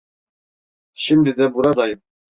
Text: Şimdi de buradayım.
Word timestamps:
Şimdi 0.93 1.37
de 1.37 1.53
buradayım. 1.53 2.01